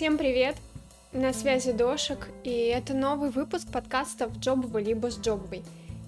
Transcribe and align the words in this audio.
Всем 0.00 0.16
привет! 0.16 0.56
На 1.12 1.34
связи 1.34 1.72
Дошек, 1.72 2.30
и 2.42 2.50
это 2.50 2.94
новый 2.94 3.28
выпуск 3.28 3.68
подкаста 3.70 4.28
«В 4.28 4.38
джобовой 4.38 4.82
либо 4.82 5.10
с 5.10 5.18
джобовой». 5.20 5.62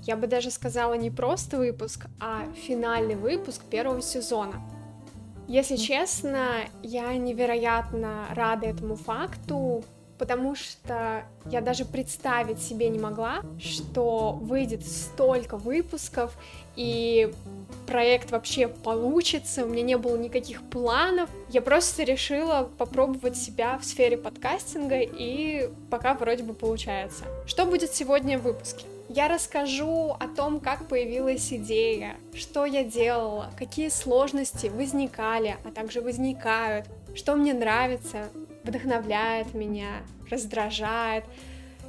Я 0.05 0.17
бы 0.17 0.27
даже 0.27 0.51
сказала 0.51 0.95
не 0.95 1.11
просто 1.11 1.59
выпуск, 1.59 2.07
а 2.19 2.47
финальный 2.55 3.17
выпуск 3.17 3.61
первого 3.65 4.01
сезона. 4.01 4.55
Если 5.47 5.77
честно, 5.77 6.61
я 6.83 7.13
невероятно 7.19 8.29
рада 8.31 8.65
этому 8.65 8.97
факту, 8.97 9.85
потому 10.23 10.55
что 10.55 11.25
я 11.47 11.61
даже 11.61 11.85
представить 11.85 12.63
себе 12.63 12.89
не 12.91 13.01
могла, 13.01 13.43
что 13.59 14.39
выйдет 14.41 14.87
столько 14.87 15.57
выпусков, 15.57 16.37
и 16.77 17.35
проект 17.89 18.31
вообще 18.31 18.69
получится, 18.69 19.65
у 19.65 19.69
меня 19.69 19.83
не 19.83 19.97
было 19.99 20.17
никаких 20.17 20.63
планов, 20.63 21.29
я 21.49 21.61
просто 21.61 22.05
решила 22.05 22.71
попробовать 22.79 23.37
себя 23.37 23.77
в 23.79 23.85
сфере 23.85 24.17
подкастинга, 24.17 25.01
и 25.01 25.69
пока 25.91 26.15
вроде 26.15 26.45
бы 26.45 26.55
получается. 26.55 27.25
Что 27.45 27.67
будет 27.67 27.93
сегодня 27.93 28.39
в 28.39 28.43
выпуске? 28.43 28.87
Я 29.09 29.27
расскажу 29.27 30.17
о 30.21 30.29
том, 30.29 30.61
как 30.61 30.87
появилась 30.87 31.53
идея, 31.53 32.15
что 32.33 32.65
я 32.65 32.85
делала, 32.85 33.51
какие 33.59 33.89
сложности 33.89 34.69
возникали, 34.69 35.57
а 35.65 35.73
также 35.73 36.01
возникают, 36.01 36.87
что 37.15 37.35
мне 37.35 37.53
нравится, 37.53 38.29
вдохновляет 38.65 39.55
меня, 39.55 40.03
раздражает, 40.31 41.25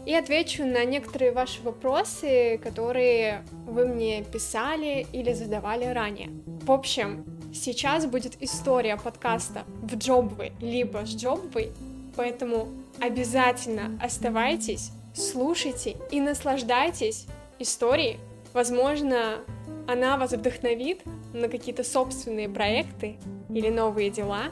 и 0.05 0.13
отвечу 0.13 0.65
на 0.65 0.83
некоторые 0.83 1.31
ваши 1.31 1.61
вопросы, 1.61 2.59
которые 2.61 3.43
вы 3.65 3.87
мне 3.87 4.23
писали 4.23 5.07
или 5.13 5.31
задавали 5.33 5.85
ранее. 5.85 6.29
В 6.63 6.71
общем, 6.71 7.25
сейчас 7.53 8.05
будет 8.05 8.35
история 8.41 8.97
подкаста 8.97 9.63
в 9.81 9.95
джобвы 9.95 10.51
либо 10.59 11.05
с 11.05 11.15
джобвой, 11.15 11.71
поэтому 12.15 12.67
обязательно 12.99 13.97
оставайтесь, 14.01 14.91
слушайте 15.13 15.95
и 16.11 16.19
наслаждайтесь 16.19 17.27
историей. 17.59 18.19
Возможно, 18.53 19.39
она 19.87 20.17
вас 20.17 20.33
вдохновит 20.33 21.01
на 21.33 21.47
какие-то 21.47 21.83
собственные 21.83 22.49
проекты 22.49 23.17
или 23.49 23.69
новые 23.69 24.09
дела. 24.09 24.45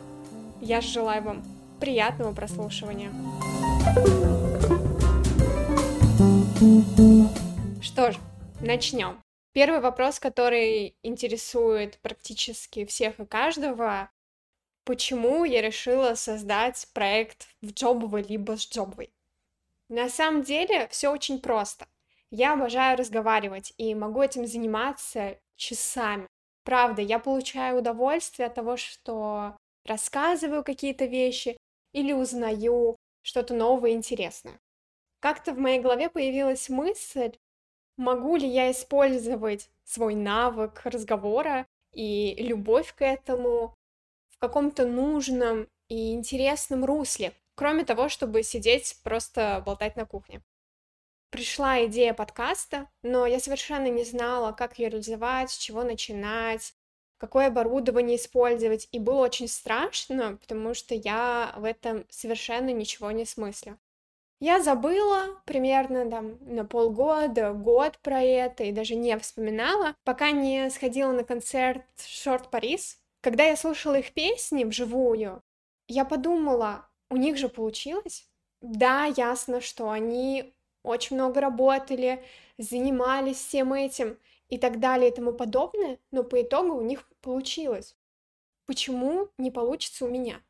Я 0.61 0.81
желаю 0.81 1.23
вам 1.23 1.43
приятного 1.81 2.33
прослушивания. 2.33 3.11
Что 7.81 8.11
ж, 8.11 8.17
начнем. 8.61 9.19
Первый 9.51 9.81
вопрос, 9.81 10.19
который 10.19 10.95
интересует 11.01 11.97
практически 12.01 12.85
всех 12.85 13.19
и 13.19 13.25
каждого, 13.25 14.09
почему 14.85 15.43
я 15.43 15.61
решила 15.61 16.13
создать 16.13 16.87
проект 16.93 17.47
в 17.61 17.71
джобовой 17.71 18.21
либо 18.21 18.55
с 18.55 18.69
джобовой. 18.69 19.11
На 19.89 20.07
самом 20.07 20.43
деле 20.43 20.87
все 20.89 21.09
очень 21.09 21.39
просто. 21.41 21.87
Я 22.29 22.53
обожаю 22.53 22.97
разговаривать 22.97 23.73
и 23.77 23.93
могу 23.95 24.21
этим 24.21 24.45
заниматься 24.45 25.37
часами. 25.57 26.27
Правда, 26.63 27.01
я 27.01 27.19
получаю 27.19 27.79
удовольствие 27.79 28.47
от 28.47 28.53
того, 28.53 28.77
что 28.77 29.57
рассказываю 29.85 30.63
какие-то 30.63 31.05
вещи 31.05 31.57
или 31.93 32.13
узнаю 32.13 32.97
что-то 33.21 33.53
новое 33.53 33.91
и 33.91 33.93
интересное. 33.93 34.59
Как-то 35.19 35.53
в 35.53 35.59
моей 35.59 35.79
голове 35.79 36.09
появилась 36.09 36.69
мысль, 36.69 37.37
могу 37.97 38.35
ли 38.35 38.47
я 38.47 38.71
использовать 38.71 39.69
свой 39.83 40.15
навык 40.15 40.81
разговора 40.85 41.67
и 41.93 42.35
любовь 42.39 42.93
к 42.95 43.03
этому 43.03 43.75
в 44.29 44.37
каком-то 44.39 44.87
нужном 44.87 45.67
и 45.87 46.13
интересном 46.13 46.85
русле, 46.85 47.33
кроме 47.55 47.85
того, 47.85 48.09
чтобы 48.09 48.43
сидеть 48.43 48.97
просто 49.03 49.61
болтать 49.65 49.95
на 49.95 50.05
кухне. 50.05 50.41
Пришла 51.29 51.85
идея 51.85 52.13
подкаста, 52.13 52.89
но 53.03 53.25
я 53.25 53.39
совершенно 53.39 53.87
не 53.87 54.03
знала, 54.03 54.51
как 54.51 54.79
ее 54.79 54.89
реализовать, 54.89 55.51
с 55.51 55.57
чего 55.57 55.83
начинать, 55.83 56.73
какое 57.21 57.47
оборудование 57.47 58.17
использовать, 58.17 58.89
и 58.91 58.97
было 58.97 59.19
очень 59.19 59.47
страшно, 59.47 60.37
потому 60.41 60.73
что 60.73 60.95
я 60.95 61.53
в 61.55 61.65
этом 61.65 62.03
совершенно 62.09 62.71
ничего 62.71 63.11
не 63.11 63.25
смыслю. 63.25 63.77
Я 64.39 64.59
забыла 64.59 65.39
примерно 65.45 66.09
там 66.09 66.39
на 66.41 66.65
полгода, 66.65 67.53
год 67.53 67.99
про 67.99 68.23
это 68.23 68.63
и 68.63 68.71
даже 68.71 68.95
не 68.95 69.15
вспоминала, 69.19 69.95
пока 70.03 70.31
не 70.31 70.67
сходила 70.71 71.11
на 71.11 71.23
концерт 71.23 71.85
Шорт 72.03 72.49
Парис. 72.49 72.97
Когда 73.21 73.43
я 73.43 73.55
слушала 73.55 73.99
их 73.99 74.13
песни 74.13 74.63
вживую, 74.63 75.43
я 75.87 76.05
подумала, 76.05 76.89
у 77.11 77.17
них 77.17 77.37
же 77.37 77.49
получилось. 77.49 78.27
Да, 78.61 79.05
ясно, 79.05 79.61
что 79.61 79.91
они 79.91 80.55
очень 80.81 81.17
много 81.17 81.39
работали, 81.39 82.23
занимались 82.57 83.37
всем 83.37 83.73
этим 83.73 84.17
и 84.49 84.57
так 84.57 84.79
далее 84.79 85.11
и 85.11 85.15
тому 85.15 85.33
подобное, 85.33 85.99
но 86.09 86.23
по 86.23 86.41
итогу 86.41 86.73
у 86.73 86.81
них 86.81 87.07
получилось. 87.21 87.95
Почему 88.65 89.29
не 89.37 89.51
получится 89.51 90.05
у 90.05 90.09
меня? 90.09 90.41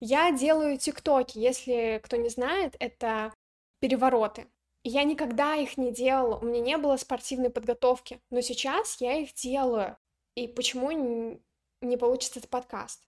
Я 0.00 0.30
делаю 0.30 0.78
тиктоки, 0.78 1.38
если 1.38 2.00
кто 2.02 2.16
не 2.16 2.28
знает, 2.28 2.76
это 2.78 3.32
перевороты. 3.80 4.46
Я 4.84 5.04
никогда 5.04 5.56
их 5.56 5.78
не 5.78 5.92
делала, 5.92 6.38
у 6.38 6.44
меня 6.44 6.60
не 6.60 6.76
было 6.76 6.96
спортивной 6.96 7.50
подготовки, 7.50 8.20
но 8.30 8.40
сейчас 8.40 9.00
я 9.00 9.14
их 9.14 9.34
делаю. 9.34 9.96
И 10.36 10.46
почему 10.46 11.40
не 11.80 11.96
получится 11.96 12.38
этот 12.38 12.50
подкаст? 12.50 13.02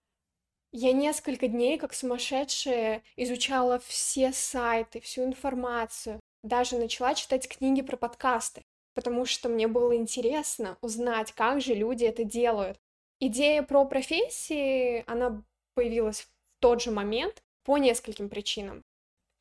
Я 0.72 0.92
несколько 0.92 1.46
дней, 1.48 1.78
как 1.78 1.94
сумасшедшая, 1.94 3.02
изучала 3.16 3.78
все 3.78 4.32
сайты, 4.32 5.00
всю 5.00 5.24
информацию, 5.24 6.20
даже 6.42 6.76
начала 6.76 7.14
читать 7.14 7.48
книги 7.48 7.82
про 7.82 7.96
подкасты, 7.96 8.62
потому 8.98 9.26
что 9.26 9.48
мне 9.48 9.68
было 9.68 9.94
интересно 9.94 10.76
узнать, 10.80 11.30
как 11.30 11.60
же 11.60 11.72
люди 11.72 12.04
это 12.04 12.24
делают. 12.24 12.80
Идея 13.20 13.62
про 13.62 13.84
профессии, 13.84 15.04
она 15.06 15.44
появилась 15.74 16.26
тот 16.58 16.82
же 16.82 16.90
момент 16.90 17.44
по 17.62 17.78
нескольким 17.78 18.28
причинам. 18.28 18.82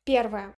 Первое. 0.04 0.56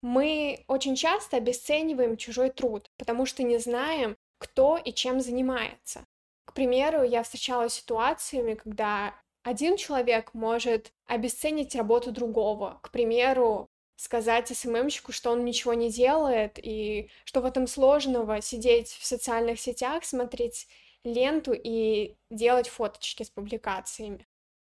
Мы 0.00 0.64
очень 0.66 0.96
часто 0.96 1.36
обесцениваем 1.36 2.16
чужой 2.16 2.48
труд, 2.48 2.90
потому 2.96 3.26
что 3.26 3.42
не 3.42 3.58
знаем, 3.58 4.16
кто 4.38 4.78
и 4.78 4.94
чем 4.94 5.20
занимается. 5.20 6.06
К 6.46 6.54
примеру, 6.54 7.02
я 7.02 7.24
встречалась 7.24 7.74
с 7.74 7.80
ситуациями, 7.80 8.54
когда 8.54 9.14
один 9.42 9.76
человек 9.76 10.32
может 10.32 10.90
обесценить 11.04 11.74
работу 11.74 12.12
другого. 12.12 12.80
К 12.82 12.90
примеру, 12.90 13.68
сказать 14.02 14.48
СММщику, 14.48 15.12
что 15.12 15.30
он 15.30 15.44
ничего 15.44 15.74
не 15.74 15.88
делает, 15.90 16.58
и 16.60 17.08
что 17.24 17.40
в 17.40 17.44
этом 17.44 17.66
сложного 17.68 18.40
сидеть 18.40 18.88
в 18.88 19.06
социальных 19.06 19.60
сетях, 19.60 20.04
смотреть 20.04 20.66
ленту 21.04 21.52
и 21.52 22.16
делать 22.28 22.68
фоточки 22.68 23.22
с 23.22 23.30
публикациями. 23.30 24.26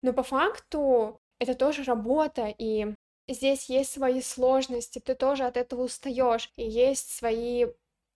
Но 0.01 0.13
по 0.13 0.23
факту 0.23 1.19
это 1.39 1.55
тоже 1.55 1.83
работа, 1.83 2.53
и 2.57 2.93
здесь 3.27 3.69
есть 3.69 3.91
свои 3.91 4.21
сложности, 4.21 4.99
ты 4.99 5.13
тоже 5.13 5.43
от 5.43 5.57
этого 5.57 5.83
устаешь, 5.83 6.49
и 6.55 6.63
есть 6.63 7.11
свои 7.11 7.67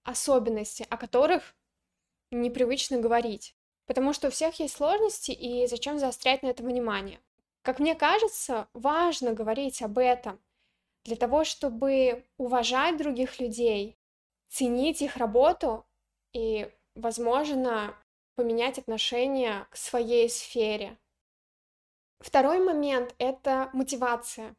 особенности, 0.04 0.88
о 0.90 0.96
которых 0.96 1.56
непривычно 2.32 3.00
говорить. 3.00 3.54
Потому 3.86 4.14
что 4.14 4.30
у 4.30 4.32
всех 4.32 4.60
есть 4.62 4.76
сложности, 4.76 5.32
и 5.32 5.68
зачем 5.68 6.00
заострять 6.00 6.44
на 6.44 6.48
это 6.48 6.64
внимание? 6.64 7.20
Как 7.64 7.80
мне 7.80 7.96
кажется, 7.96 8.70
важно 8.74 9.34
говорить 9.34 9.82
об 9.82 9.98
этом 9.98 10.40
для 11.04 11.16
того, 11.16 11.44
чтобы 11.44 12.26
уважать 12.38 12.98
других 12.98 13.40
людей, 13.40 13.98
ценить 14.50 15.02
их 15.02 15.18
работу 15.18 15.86
и, 16.34 16.72
возможно, 16.96 17.96
поменять 18.36 18.78
отношение 18.78 19.68
к 19.70 19.76
своей 19.76 20.30
сфере. 20.30 20.98
Второй 22.20 22.60
момент— 22.60 23.16
это 23.18 23.70
мотивация. 23.74 24.56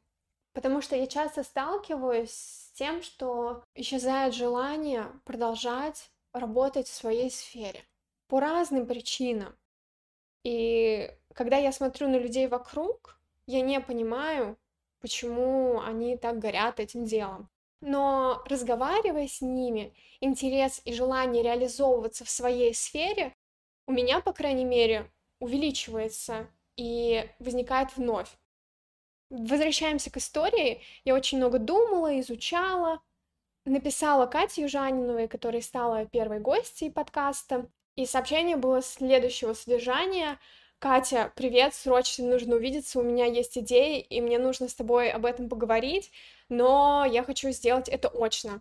Потому 0.52 0.82
что 0.82 0.96
я 0.96 1.06
часто 1.06 1.44
сталкиваюсь 1.44 2.30
с 2.30 2.72
тем, 2.72 3.02
что 3.02 3.64
исчезает 3.74 4.34
желание 4.34 5.06
продолжать 5.24 6.10
работать 6.32 6.88
в 6.88 6.94
своей 6.94 7.30
сфере 7.30 7.82
по 8.26 8.40
разным 8.40 8.86
причинам. 8.86 9.56
И 10.44 11.10
когда 11.34 11.56
я 11.56 11.72
смотрю 11.72 12.08
на 12.08 12.16
людей 12.16 12.48
вокруг, 12.48 13.18
я 13.46 13.60
не 13.60 13.80
понимаю, 13.80 14.58
почему 15.02 15.80
они 15.80 16.16
так 16.16 16.38
горят 16.38 16.80
этим 16.80 17.04
делом. 17.04 17.50
Но 17.80 18.42
разговаривая 18.46 19.26
с 19.26 19.40
ними, 19.40 19.92
интерес 20.20 20.80
и 20.84 20.94
желание 20.94 21.42
реализовываться 21.42 22.24
в 22.24 22.30
своей 22.30 22.74
сфере 22.74 23.34
у 23.86 23.92
меня, 23.92 24.20
по 24.20 24.32
крайней 24.32 24.64
мере, 24.64 25.10
увеличивается 25.40 26.48
и 26.76 27.28
возникает 27.40 27.96
вновь. 27.96 28.30
Возвращаемся 29.28 30.10
к 30.10 30.16
истории. 30.18 30.82
Я 31.04 31.14
очень 31.14 31.38
много 31.38 31.58
думала, 31.58 32.20
изучала, 32.20 33.02
написала 33.64 34.26
Кате 34.26 34.62
Южаниновой, 34.62 35.26
которая 35.26 35.62
стала 35.62 36.06
первой 36.06 36.38
гостьей 36.38 36.90
подкаста, 36.90 37.68
и 37.96 38.06
сообщение 38.06 38.56
было 38.56 38.80
следующего 38.82 39.54
содержания. 39.54 40.38
Катя, 40.82 41.32
привет, 41.36 41.74
срочно 41.76 42.26
нужно 42.26 42.56
увидеться, 42.56 42.98
у 42.98 43.04
меня 43.04 43.24
есть 43.24 43.56
идеи, 43.56 44.00
и 44.00 44.20
мне 44.20 44.40
нужно 44.40 44.66
с 44.66 44.74
тобой 44.74 45.12
об 45.12 45.26
этом 45.26 45.48
поговорить, 45.48 46.10
но 46.48 47.06
я 47.08 47.22
хочу 47.22 47.52
сделать 47.52 47.88
это 47.88 48.08
очно. 48.08 48.60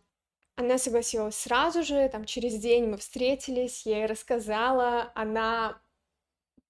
Она 0.56 0.78
согласилась 0.78 1.36
сразу 1.36 1.82
же, 1.82 2.08
там 2.10 2.26
через 2.26 2.60
день 2.60 2.86
мы 2.86 2.98
встретились, 2.98 3.88
я 3.88 4.02
ей 4.02 4.06
рассказала, 4.06 5.12
она 5.16 5.82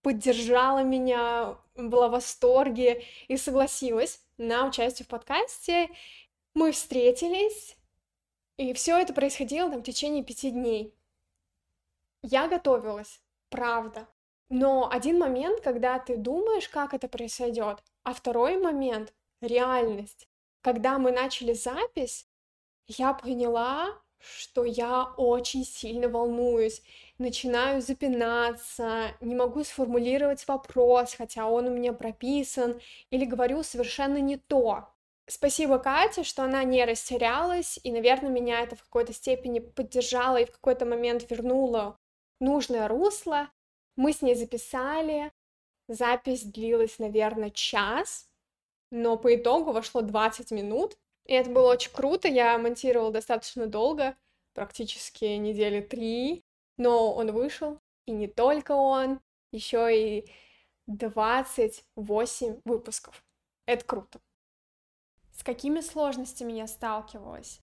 поддержала 0.02 0.84
меня, 0.84 1.58
была 1.76 2.08
в 2.08 2.12
восторге 2.12 3.04
и 3.28 3.36
согласилась 3.36 4.22
на 4.38 4.66
участие 4.66 5.06
в 5.06 5.10
подкасте. 5.10 5.90
Мы 6.54 6.72
встретились, 6.72 7.76
и 8.56 8.72
все 8.72 8.98
это 8.98 9.12
происходило 9.14 9.70
там 9.70 9.82
в 9.82 9.86
течение 9.86 10.24
пяти 10.24 10.50
дней. 10.50 10.96
Я 12.22 12.48
готовилась, 12.48 13.20
правда. 13.50 14.08
Но 14.52 14.90
один 14.92 15.18
момент, 15.18 15.62
когда 15.62 15.98
ты 15.98 16.18
думаешь, 16.18 16.68
как 16.68 16.94
это 16.94 17.08
произойдет, 17.08 17.82
а 18.04 18.14
второй 18.14 18.58
момент— 18.58 19.14
реальность. 19.42 20.28
Когда 20.60 21.00
мы 21.00 21.14
начали 21.14 21.54
запись, 21.54 22.28
я 22.86 23.14
поняла, 23.14 23.98
что 24.20 24.66
я 24.66 25.14
очень 25.16 25.64
сильно 25.64 26.10
волнуюсь, 26.10 26.84
начинаю 27.18 27.82
запинаться, 27.82 29.14
не 29.22 29.36
могу 29.36 29.64
сформулировать 29.64 30.46
вопрос, 30.50 31.14
хотя 31.14 31.48
он 31.48 31.68
у 31.68 31.72
меня 31.72 31.94
прописан, 31.94 32.82
или 33.10 33.24
говорю 33.24 33.64
совершенно 33.64 34.18
не 34.18 34.36
то. 34.36 34.90
Спасибо 35.28 35.80
Кате, 35.80 36.24
что 36.26 36.44
она 36.44 36.62
не 36.66 36.84
растерялась, 36.84 37.80
и, 37.86 37.92
наверное, 37.94 38.30
меня 38.30 38.60
это 38.60 38.76
в 38.76 38.84
какой-то 38.84 39.14
степени 39.14 39.60
поддержало 39.60 40.42
и 40.42 40.46
в 40.46 40.52
какой-то 40.52 40.86
момент 40.86 41.32
вернуло 41.32 41.96
нужное 42.42 42.90
русло. 42.90 43.50
Мы 44.02 44.14
с 44.14 44.24
ней 44.24 44.34
записали, 44.34 45.32
запись 45.88 46.42
длилась, 46.42 46.98
наверное, 46.98 47.52
час, 47.52 48.28
но 48.90 49.16
по 49.16 49.36
итогу 49.36 49.74
вошло 49.74 50.02
20 50.02 50.50
минут, 50.50 50.98
и 51.28 51.36
это 51.36 51.52
было 51.52 51.74
очень 51.74 51.92
круто, 51.92 52.28
я 52.28 52.58
монтировала 52.58 53.12
достаточно 53.12 53.68
долго, 53.68 54.18
практически 54.56 55.26
недели 55.26 55.82
три, 55.82 56.44
но 56.78 57.14
он 57.14 57.32
вышел, 57.32 57.80
и 58.08 58.12
не 58.12 58.28
только 58.28 58.72
он, 58.72 59.20
еще 59.52 59.96
и 59.96 60.28
28 60.88 62.62
выпусков. 62.66 63.24
Это 63.68 63.86
круто. 63.86 64.20
С 65.32 65.44
какими 65.44 65.80
сложностями 65.80 66.54
я 66.54 66.66
сталкивалась? 66.66 67.62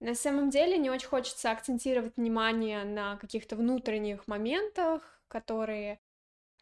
На 0.00 0.14
самом 0.14 0.50
деле 0.50 0.76
не 0.76 0.90
очень 0.90 1.08
хочется 1.08 1.50
акцентировать 1.50 2.18
внимание 2.18 2.84
на 2.84 3.16
каких-то 3.16 3.56
внутренних 3.56 4.26
моментах, 4.26 5.15
которые 5.28 6.00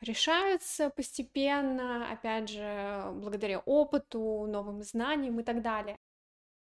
решаются 0.01 0.91
постепенно, 0.91 2.11
опять 2.11 2.49
же, 2.49 3.11
благодаря 3.15 3.61
опыту, 3.61 4.47
новым 4.47 4.83
знаниям 4.83 5.41
и 5.41 5.43
так 5.43 5.63
далее. 5.63 5.99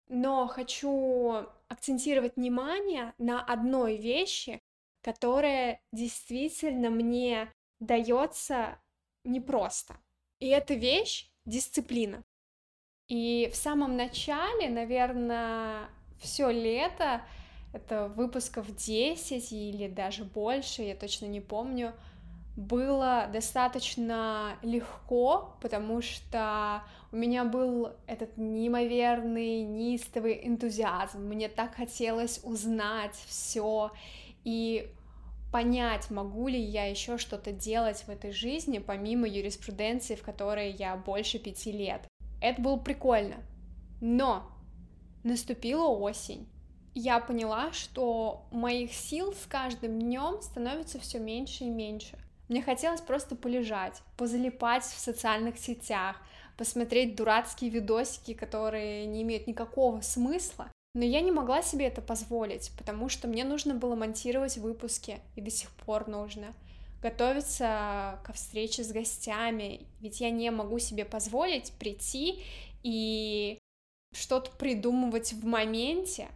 Но 0.08 0.46
хочу 0.46 1.46
акцентировать 1.68 2.36
внимание 2.36 3.14
на 3.18 3.44
одной 3.44 3.96
вещи, 3.96 4.62
которая 5.02 5.80
действительно 5.92 6.90
мне 6.90 7.52
дается 7.78 8.80
непросто. 9.24 9.96
И 10.40 10.48
эта 10.48 10.74
вещь— 10.74 11.30
дисциплина. 11.44 12.24
И 13.08 13.48
в 13.52 13.56
самом 13.56 13.96
начале, 13.96 14.68
наверное, 14.68 15.88
все 16.20 16.50
лето, 16.50 17.22
это 17.72 18.08
выпусков 18.08 18.74
10 18.74 19.52
или 19.52 19.88
даже 19.88 20.24
больше, 20.24 20.82
я 20.82 20.94
точно 20.94 21.26
не 21.26 21.40
помню, 21.40 21.92
было 22.56 23.28
достаточно 23.32 24.56
легко, 24.62 25.56
потому 25.60 26.02
что 26.02 26.82
у 27.12 27.16
меня 27.16 27.44
был 27.44 27.92
этот 28.08 28.36
неимоверный, 28.36 29.62
неистовый 29.62 30.40
энтузиазм. 30.44 31.20
Мне 31.22 31.48
так 31.48 31.76
хотелось 31.76 32.40
узнать 32.42 33.14
все 33.26 33.92
и 34.42 34.92
понять, 35.52 36.10
могу 36.10 36.48
ли 36.48 36.60
я 36.60 36.86
еще 36.86 37.16
что-то 37.16 37.52
делать 37.52 38.02
в 38.06 38.08
этой 38.08 38.32
жизни, 38.32 38.78
помимо 38.78 39.28
юриспруденции, 39.28 40.16
в 40.16 40.22
которой 40.22 40.72
я 40.72 40.96
больше 40.96 41.38
пяти 41.38 41.70
лет. 41.70 42.08
Это 42.42 42.60
было 42.60 42.76
прикольно. 42.76 43.36
Но 44.00 44.50
наступила 45.22 45.86
осень. 45.86 46.48
Я 47.00 47.20
поняла, 47.20 47.72
что 47.72 48.42
моих 48.50 48.92
сил 48.92 49.32
с 49.32 49.46
каждым 49.46 50.00
днем 50.00 50.42
становится 50.42 50.98
все 50.98 51.20
меньше 51.20 51.62
и 51.62 51.70
меньше. 51.70 52.18
Мне 52.48 52.60
хотелось 52.60 53.00
просто 53.00 53.36
полежать, 53.36 54.02
позалипать 54.16 54.82
в 54.82 54.98
социальных 54.98 55.58
сетях, 55.58 56.16
посмотреть 56.56 57.14
дурацкие 57.14 57.70
видосики, 57.70 58.34
которые 58.34 59.06
не 59.06 59.22
имеют 59.22 59.46
никакого 59.46 60.00
смысла. 60.00 60.72
Но 60.92 61.04
я 61.04 61.20
не 61.20 61.30
могла 61.30 61.62
себе 61.62 61.86
это 61.86 62.02
позволить, 62.02 62.72
потому 62.76 63.08
что 63.08 63.28
мне 63.28 63.44
нужно 63.44 63.74
было 63.74 63.94
монтировать 63.94 64.56
выпуски, 64.58 65.20
и 65.36 65.40
до 65.40 65.52
сих 65.52 65.70
пор 65.70 66.08
нужно 66.08 66.52
готовиться 67.00 68.18
ко 68.24 68.32
встрече 68.32 68.82
с 68.82 68.90
гостями, 68.90 69.86
ведь 70.00 70.20
я 70.20 70.30
не 70.30 70.50
могу 70.50 70.80
себе 70.80 71.04
позволить 71.04 71.70
прийти 71.74 72.42
и 72.82 73.56
что-то 74.12 74.50
придумывать 74.50 75.32
в 75.32 75.46
моменте. 75.46 76.26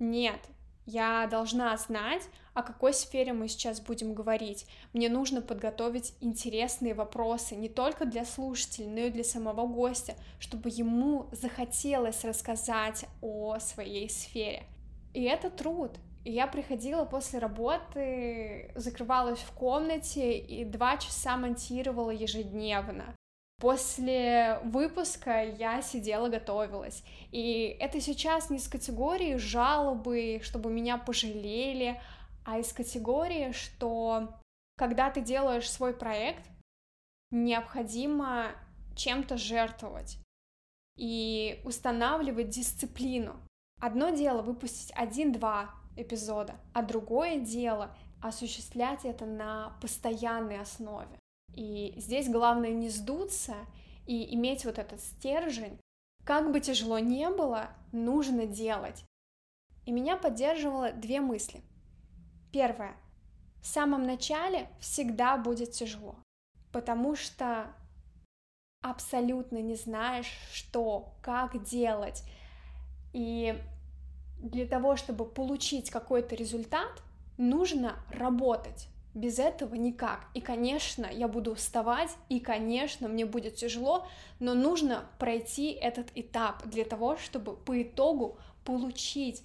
Нет, 0.00 0.40
я 0.86 1.28
должна 1.30 1.76
знать, 1.76 2.22
о 2.54 2.62
какой 2.62 2.94
сфере 2.94 3.32
мы 3.32 3.48
сейчас 3.48 3.80
будем 3.80 4.14
говорить. 4.14 4.66
Мне 4.92 5.08
нужно 5.08 5.42
подготовить 5.42 6.14
интересные 6.20 6.94
вопросы 6.94 7.54
не 7.54 7.68
только 7.68 8.06
для 8.06 8.24
слушателей, 8.24 8.88
но 8.88 9.00
и 9.00 9.10
для 9.10 9.22
самого 9.22 9.66
гостя, 9.66 10.14
чтобы 10.38 10.70
ему 10.70 11.28
захотелось 11.32 12.24
рассказать 12.24 13.04
о 13.20 13.58
своей 13.60 14.08
сфере. 14.08 14.64
И 15.12 15.22
это 15.22 15.50
труд. 15.50 15.92
И 16.24 16.32
я 16.32 16.46
приходила 16.46 17.04
после 17.04 17.38
работы, 17.38 18.72
закрывалась 18.74 19.38
в 19.38 19.52
комнате 19.52 20.38
и 20.38 20.64
два 20.64 20.96
часа 20.96 21.36
монтировала 21.36 22.10
ежедневно. 22.10 23.14
После 23.60 24.58
выпуска 24.64 25.44
я 25.44 25.82
сидела, 25.82 26.30
готовилась. 26.30 27.04
И 27.30 27.76
это 27.78 28.00
сейчас 28.00 28.48
не 28.48 28.58
с 28.58 28.66
категории 28.66 29.36
жалобы, 29.36 30.40
чтобы 30.42 30.70
меня 30.70 30.96
пожалели, 30.96 32.00
а 32.46 32.58
из 32.58 32.72
категории, 32.72 33.52
что 33.52 34.30
когда 34.78 35.10
ты 35.10 35.20
делаешь 35.20 35.70
свой 35.70 35.92
проект, 35.92 36.48
необходимо 37.30 38.52
чем-то 38.96 39.36
жертвовать 39.36 40.16
и 40.96 41.60
устанавливать 41.64 42.48
дисциплину. 42.48 43.36
Одно 43.78 44.08
дело 44.08 44.40
выпустить 44.40 44.90
один-два 44.96 45.70
эпизода, 45.96 46.56
а 46.72 46.82
другое 46.82 47.38
дело 47.38 47.94
осуществлять 48.22 49.04
это 49.04 49.26
на 49.26 49.76
постоянной 49.82 50.60
основе. 50.60 51.19
И 51.54 51.94
здесь 51.96 52.28
главное 52.28 52.72
не 52.72 52.88
сдуться 52.88 53.54
и 54.06 54.34
иметь 54.34 54.64
вот 54.64 54.78
этот 54.78 55.00
стержень. 55.00 55.78
Как 56.24 56.52
бы 56.52 56.60
тяжело 56.60 56.98
не 56.98 57.28
было, 57.30 57.70
нужно 57.92 58.46
делать. 58.46 59.04
И 59.86 59.92
меня 59.92 60.16
поддерживало 60.16 60.92
две 60.92 61.20
мысли. 61.20 61.62
Первое. 62.52 62.96
В 63.62 63.66
самом 63.66 64.04
начале 64.04 64.68
всегда 64.80 65.36
будет 65.36 65.72
тяжело, 65.72 66.16
потому 66.72 67.14
что 67.14 67.74
абсолютно 68.82 69.58
не 69.58 69.74
знаешь, 69.74 70.32
что, 70.52 71.14
как 71.22 71.62
делать. 71.62 72.24
И 73.12 73.54
для 74.38 74.66
того, 74.66 74.96
чтобы 74.96 75.26
получить 75.26 75.90
какой-то 75.90 76.34
результат, 76.34 77.02
нужно 77.36 77.96
работать. 78.10 78.88
Без 79.14 79.38
этого 79.40 79.74
никак. 79.74 80.26
И, 80.34 80.40
конечно, 80.40 81.06
я 81.06 81.26
буду 81.26 81.52
уставать, 81.52 82.10
и, 82.28 82.38
конечно, 82.38 83.08
мне 83.08 83.26
будет 83.26 83.56
тяжело, 83.56 84.06
но 84.38 84.54
нужно 84.54 85.04
пройти 85.18 85.72
этот 85.72 86.10
этап 86.14 86.64
для 86.66 86.84
того, 86.84 87.16
чтобы 87.16 87.56
по 87.56 87.82
итогу 87.82 88.38
получить 88.64 89.42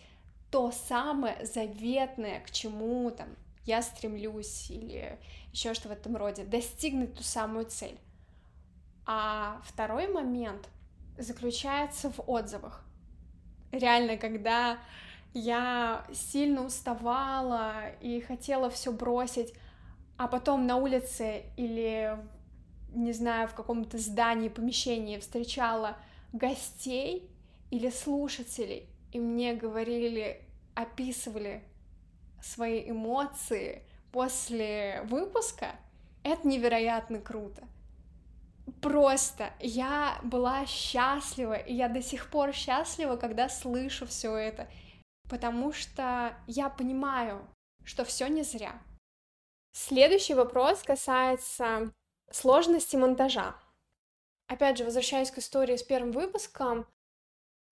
то 0.51 0.72
самое 0.72 1.43
заветное, 1.45 2.41
к 2.41 2.51
чему 2.51 3.10
там 3.10 3.29
я 3.65 3.81
стремлюсь 3.81 4.69
или 4.69 5.17
еще 5.51 5.74
что 5.74 5.89
в 5.89 5.91
этом 5.91 6.15
роде, 6.15 6.43
достигнуть 6.43 7.15
ту 7.15 7.24
самую 7.24 7.65
цель. 7.65 7.98
А 9.07 9.62
второй 9.65 10.07
момент 10.07 10.69
заключается 11.17 12.12
в 12.12 12.29
отзывах. 12.29 12.84
Реально, 13.72 14.17
когда 14.17 14.77
я 15.35 16.05
сильно 16.13 16.65
уставала 16.65 17.89
и 17.99 18.21
хотела 18.21 18.69
все 18.69 18.93
бросить, 18.93 19.53
а 20.17 20.27
потом 20.29 20.65
на 20.65 20.77
улице 20.77 21.43
или, 21.57 22.17
не 22.93 23.11
знаю, 23.11 23.49
в 23.49 23.53
каком-то 23.53 23.97
здании, 23.97 24.47
помещении 24.47 25.19
встречала 25.19 25.97
гостей 26.31 27.29
или 27.69 27.89
слушателей, 27.89 28.87
и 29.11 29.19
мне 29.19 29.53
говорили, 29.53 30.41
описывали 30.73 31.61
свои 32.41 32.89
эмоции 32.89 33.83
после 34.13 35.01
выпуска, 35.09 35.75
Это 36.23 36.47
невероятно 36.47 37.19
круто. 37.19 37.67
Просто 38.81 39.51
я 39.59 40.17
была 40.23 40.65
счастлива, 40.65 41.55
и 41.55 41.73
я 41.73 41.89
до 41.89 42.01
сих 42.01 42.29
пор 42.31 42.53
счастлива, 42.53 43.17
когда 43.17 43.49
слышу 43.49 44.07
все 44.07 44.33
это, 44.35 44.67
потому 45.29 45.74
что 45.74 46.36
я 46.48 46.70
понимаю, 46.70 47.48
что 47.84 48.05
все 48.05 48.27
не 48.27 48.44
зря. 48.44 48.82
Следующий 49.72 50.34
вопрос 50.34 50.84
касается 50.84 51.94
сложности 52.32 52.96
монтажа. 52.96 53.55
Опять 54.48 54.77
же, 54.77 54.86
возвращаясь 54.86 55.32
к 55.32 55.38
истории 55.38 55.75
с 55.75 55.84
первым 55.84 56.12
выпуском, 56.12 56.88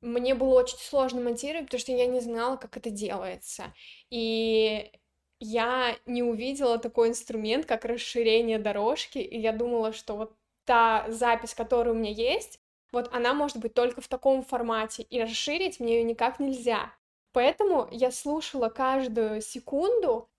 мне 0.02 0.36
было 0.36 0.60
очень 0.60 0.78
сложно 0.78 1.22
монтировать, 1.22 1.68
потому 1.68 1.80
что 1.80 1.92
я 1.94 2.06
не 2.08 2.20
знала, 2.20 2.58
как 2.58 2.76
это 2.76 2.90
делается. 2.90 3.74
И 4.10 4.92
я 5.40 5.96
не 6.06 6.24
увидела 6.24 6.78
такой 6.78 7.10
инструмент, 7.10 7.66
как 7.66 7.86
расширение 7.86 8.60
дорожки, 8.60 9.20
и 9.20 9.40
я 9.40 9.54
думала, 9.54 9.94
что 9.94 10.16
вот 10.16 10.36
та 10.66 11.06
запись, 11.10 11.54
которая 11.54 11.94
у 11.94 11.98
меня 11.98 12.12
есть, 12.12 12.60
вот 12.92 13.14
она 13.14 13.34
может 13.34 13.58
быть 13.58 13.74
только 13.74 14.02
в 14.02 14.08
таком 14.08 14.44
формате, 14.44 15.04
и 15.04 15.22
расширить 15.22 15.80
мне 15.80 15.98
ее 15.98 16.04
никак 16.04 16.40
нельзя. 16.40 16.94
Поэтому 17.34 17.88
я 17.92 18.12
слушала 18.12 18.70
каждую 18.70 19.42
секунду 19.42 20.30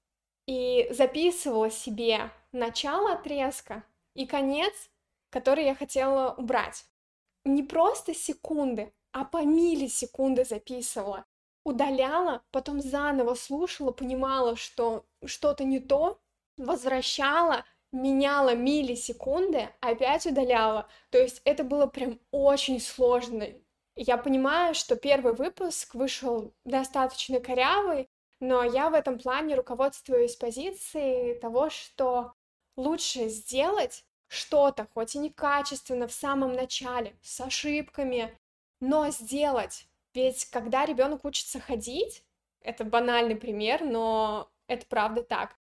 и 0.46 0.86
записывала 0.90 1.70
себе 1.70 2.30
начало 2.52 3.12
отрезка 3.14 3.84
и 4.14 4.26
конец, 4.26 4.72
который 5.30 5.64
я 5.64 5.74
хотела 5.74 6.34
убрать. 6.34 6.86
Не 7.44 7.64
просто 7.64 8.14
секунды, 8.14 8.94
а 9.12 9.24
по 9.24 9.44
миллисекунды 9.44 10.44
записывала. 10.44 11.24
Удаляла, 11.64 12.42
потом 12.52 12.80
заново 12.80 13.34
слушала, 13.34 13.90
понимала, 13.90 14.54
что 14.54 15.04
что-то 15.24 15.64
не 15.64 15.80
то, 15.80 16.20
возвращала, 16.56 17.64
меняла 17.90 18.54
миллисекунды, 18.54 19.68
опять 19.80 20.26
удаляла. 20.26 20.88
То 21.10 21.18
есть 21.18 21.40
это 21.44 21.64
было 21.64 21.86
прям 21.86 22.20
очень 22.30 22.80
сложно. 22.80 23.48
Я 23.96 24.16
понимаю, 24.16 24.74
что 24.74 24.96
первый 24.96 25.34
выпуск 25.34 25.94
вышел 25.94 26.52
достаточно 26.64 27.38
корявый, 27.38 28.08
но 28.40 28.64
я 28.64 28.90
в 28.90 28.94
этом 28.94 29.18
плане 29.18 29.54
руководствуюсь 29.54 30.34
позицией 30.34 31.38
того, 31.38 31.70
что 31.70 32.34
лучше 32.76 33.28
сделать 33.28 34.04
что-то, 34.26 34.88
хоть 34.94 35.14
и 35.14 35.18
некачественно 35.18 36.08
в 36.08 36.12
самом 36.12 36.54
начале, 36.54 37.16
с 37.22 37.40
ошибками, 37.40 38.36
но 38.80 39.10
сделать. 39.10 39.86
Ведь 40.12 40.46
когда 40.46 40.84
ребенок 40.86 41.24
учится 41.24 41.60
ходить, 41.60 42.24
это 42.60 42.84
банальный 42.84 43.36
пример, 43.36 43.84
но 43.84 44.50
это 44.66 44.86
правда 44.86 45.22
так. 45.22 45.56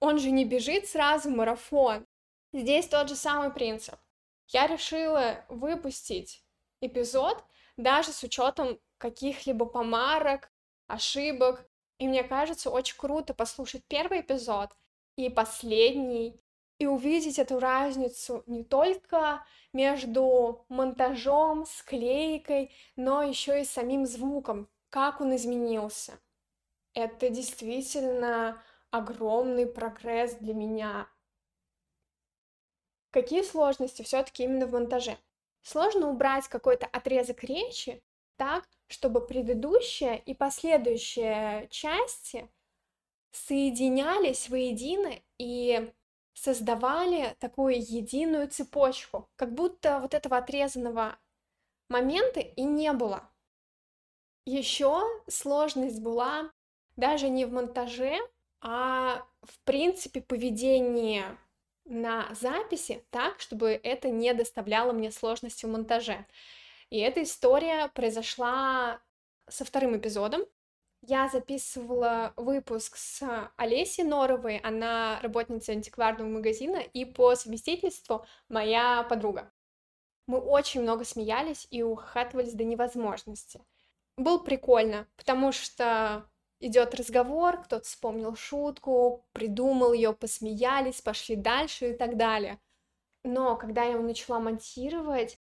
Он 0.00 0.18
же 0.18 0.30
не 0.30 0.44
бежит 0.44 0.86
сразу 0.86 1.30
марафон. 1.30 2.06
Здесь 2.52 2.88
тот 2.88 3.08
же 3.08 3.16
самый 3.16 3.50
принцип. 3.50 3.96
Я 4.48 4.66
решила 4.66 5.44
выпустить 5.48 6.44
эпизод 6.80 7.42
даже 7.82 8.12
с 8.12 8.22
учетом 8.22 8.78
каких-либо 8.98 9.66
помарок, 9.66 10.50
ошибок. 10.86 11.66
И 11.98 12.08
мне 12.08 12.22
кажется, 12.22 12.70
очень 12.70 12.96
круто 12.96 13.34
послушать 13.34 13.84
первый 13.86 14.20
эпизод 14.20 14.70
и 15.16 15.28
последний, 15.28 16.40
и 16.78 16.86
увидеть 16.86 17.38
эту 17.38 17.60
разницу 17.60 18.42
не 18.46 18.64
только 18.64 19.44
между 19.72 20.64
монтажом, 20.68 21.66
склейкой, 21.66 22.72
но 22.96 23.22
еще 23.22 23.60
и 23.60 23.64
самим 23.64 24.06
звуком, 24.06 24.68
как 24.88 25.20
он 25.20 25.36
изменился. 25.36 26.18
Это 26.94 27.28
действительно 27.28 28.62
огромный 28.90 29.66
прогресс 29.66 30.34
для 30.36 30.54
меня. 30.54 31.06
Какие 33.10 33.42
сложности 33.42 34.02
все-таки 34.02 34.44
именно 34.44 34.66
в 34.66 34.72
монтаже? 34.72 35.18
Сложно 35.62 36.08
убрать 36.08 36.48
какой-то 36.48 36.86
отрезок 36.86 37.44
речи 37.44 38.02
так, 38.36 38.66
чтобы 38.86 39.26
предыдущая 39.26 40.14
и 40.14 40.34
последующие 40.34 41.68
части 41.70 42.48
соединялись 43.32 44.48
воедино 44.48 45.12
и 45.38 45.92
создавали 46.32 47.36
такую 47.38 47.78
единую 47.78 48.48
цепочку, 48.48 49.28
как 49.36 49.52
будто 49.52 49.98
вот 50.00 50.14
этого 50.14 50.38
отрезанного 50.38 51.18
момента 51.88 52.40
и 52.40 52.62
не 52.62 52.92
было. 52.92 53.30
Еще 54.46 55.02
сложность 55.28 56.00
была 56.00 56.50
даже 56.96 57.28
не 57.28 57.44
в 57.44 57.52
монтаже, 57.52 58.16
а 58.62 59.26
в 59.42 59.58
принципе 59.64 60.22
поведении 60.22 61.24
на 61.90 62.32
записи 62.34 63.04
так, 63.10 63.40
чтобы 63.40 63.78
это 63.82 64.08
не 64.08 64.32
доставляло 64.32 64.92
мне 64.92 65.10
сложности 65.10 65.66
в 65.66 65.68
монтаже. 65.68 66.24
И 66.88 66.98
эта 66.98 67.22
история 67.22 67.88
произошла 67.88 69.00
со 69.48 69.64
вторым 69.64 69.96
эпизодом. 69.96 70.44
Я 71.02 71.28
записывала 71.28 72.32
выпуск 72.36 72.96
с 72.96 73.50
Олесей 73.56 74.04
Норовой, 74.04 74.58
она 74.58 75.18
работница 75.22 75.72
антикварного 75.72 76.28
магазина 76.28 76.76
и 76.76 77.04
по 77.04 77.34
совместительству 77.34 78.24
моя 78.48 79.02
подруга. 79.04 79.52
Мы 80.26 80.38
очень 80.38 80.82
много 80.82 81.04
смеялись 81.04 81.66
и 81.70 81.82
ухахатывались 81.82 82.52
до 82.52 82.64
невозможности. 82.64 83.64
Было 84.16 84.38
прикольно, 84.38 85.08
потому 85.16 85.50
что 85.50 86.29
идет 86.60 86.94
разговор, 86.94 87.62
кто-то 87.62 87.84
вспомнил 87.84 88.36
шутку, 88.36 89.26
придумал 89.32 89.92
ее, 89.92 90.12
посмеялись, 90.12 91.00
пошли 91.00 91.34
дальше 91.34 91.90
и 91.92 91.96
так 91.96 92.16
далее. 92.16 92.60
Но 93.24 93.56
когда 93.56 93.84
я 93.84 93.92
его 93.92 94.02
начала 94.02 94.38
монтировать, 94.38 95.38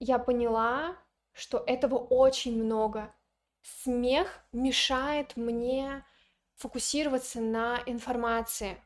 я 0.00 0.18
поняла, 0.18 0.96
что 1.32 1.62
этого 1.66 1.96
очень 1.96 2.62
много. 2.62 3.14
Смех 3.62 4.44
мешает 4.52 5.36
мне 5.36 6.04
фокусироваться 6.56 7.40
на 7.40 7.82
информации. 7.86 8.82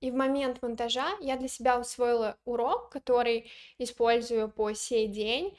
И 0.00 0.10
в 0.10 0.14
момент 0.14 0.62
монтажа 0.62 1.10
я 1.20 1.36
для 1.36 1.48
себя 1.48 1.78
усвоила 1.78 2.38
урок, 2.44 2.90
который 2.90 3.50
использую 3.78 4.50
по 4.50 4.72
сей 4.72 5.08
день. 5.08 5.56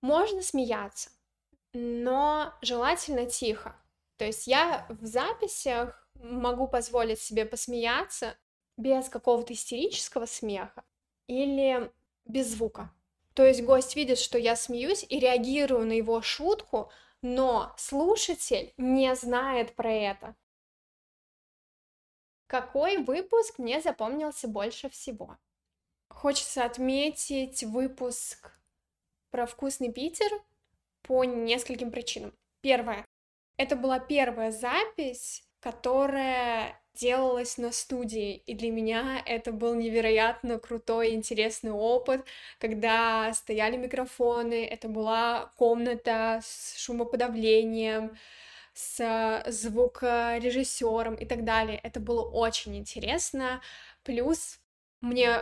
Можно 0.00 0.42
смеяться, 0.42 1.10
но 1.72 2.54
желательно 2.62 3.26
тихо. 3.26 3.76
То 4.16 4.24
есть 4.24 4.46
я 4.46 4.86
в 4.88 5.04
записях 5.04 6.08
могу 6.14 6.68
позволить 6.68 7.20
себе 7.20 7.44
посмеяться 7.44 8.36
без 8.76 9.08
какого-то 9.08 9.52
истерического 9.52 10.26
смеха 10.26 10.84
или 11.26 11.90
без 12.24 12.48
звука. 12.48 12.92
То 13.34 13.44
есть 13.44 13.62
гость 13.62 13.96
видит, 13.96 14.18
что 14.18 14.38
я 14.38 14.56
смеюсь 14.56 15.04
и 15.08 15.18
реагирую 15.18 15.86
на 15.86 15.92
его 15.92 16.22
шутку, 16.22 16.90
но 17.20 17.74
слушатель 17.76 18.72
не 18.78 19.14
знает 19.14 19.74
про 19.74 19.92
это. 19.92 20.36
Какой 22.46 22.98
выпуск 22.98 23.58
мне 23.58 23.80
запомнился 23.80 24.48
больше 24.48 24.88
всего? 24.88 25.36
Хочется 26.08 26.64
отметить 26.64 27.64
выпуск 27.64 28.52
про 29.30 29.46
вкусный 29.46 29.92
Питер 29.92 30.30
по 31.02 31.24
нескольким 31.24 31.90
причинам. 31.90 32.32
Первое. 32.60 33.04
Это 33.56 33.76
была 33.76 33.98
первая 33.98 34.50
запись, 34.50 35.44
которая 35.60 36.80
делалась 36.94 37.58
на 37.58 37.72
студии, 37.72 38.36
и 38.36 38.54
для 38.54 38.70
меня 38.70 39.22
это 39.24 39.52
был 39.52 39.74
невероятно 39.74 40.58
крутой, 40.58 41.14
интересный 41.14 41.72
опыт, 41.72 42.24
когда 42.58 43.32
стояли 43.34 43.76
микрофоны, 43.76 44.64
это 44.64 44.88
была 44.88 45.52
комната 45.56 46.40
с 46.42 46.78
шумоподавлением, 46.78 48.16
с 48.74 49.42
звукорежиссером 49.46 51.14
и 51.14 51.24
так 51.24 51.44
далее. 51.44 51.80
Это 51.82 51.98
было 52.00 52.22
очень 52.22 52.76
интересно. 52.76 53.62
Плюс 54.04 54.60
мне 55.00 55.40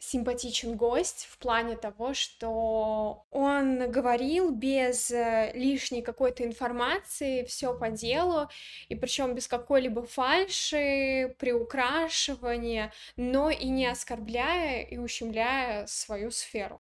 симпатичен 0.00 0.76
гость 0.76 1.26
в 1.30 1.38
плане 1.38 1.76
того, 1.76 2.14
что 2.14 3.24
он 3.30 3.90
говорил 3.90 4.50
без 4.50 5.10
э, 5.10 5.52
лишней 5.54 6.02
какой-то 6.02 6.44
информации, 6.44 7.44
все 7.44 7.76
по 7.78 7.90
делу, 7.90 8.48
и 8.88 8.94
причем 8.94 9.34
без 9.34 9.48
какой-либо 9.48 10.02
фальши, 10.04 11.34
приукрашивания, 11.38 12.92
но 13.16 13.50
и 13.50 13.68
не 13.68 13.86
оскорбляя 13.86 14.82
и 14.82 14.96
ущемляя 14.96 15.86
свою 15.86 16.30
сферу. 16.30 16.80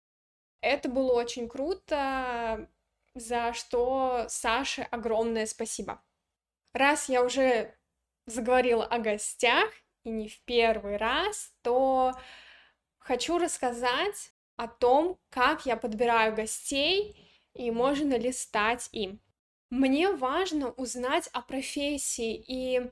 Это 0.62 0.90
было 0.90 1.14
очень 1.14 1.50
круто, 1.50 2.70
за 3.16 3.54
что 3.54 4.26
Саше 4.30 4.84
огромное 4.92 5.46
спасибо. 5.46 6.02
Раз 6.74 7.10
я 7.10 7.24
уже 7.24 7.76
заговорила 8.26 8.86
о 8.86 9.00
гостях, 9.00 9.70
и 10.04 10.10
не 10.10 10.28
в 10.28 10.40
первый 10.42 10.98
раз, 10.98 11.54
то 11.62 12.14
Хочу 13.04 13.38
рассказать 13.38 14.32
о 14.56 14.68
том, 14.70 15.20
как 15.30 15.66
я 15.66 15.76
подбираю 15.76 16.34
гостей 16.34 17.18
и 17.54 17.70
можно 17.70 18.18
ли 18.18 18.32
стать 18.32 18.88
им. 18.94 19.20
Мне 19.70 20.10
важно 20.10 20.72
узнать 20.72 21.28
о 21.34 21.42
профессии 21.42 22.42
и 22.48 22.90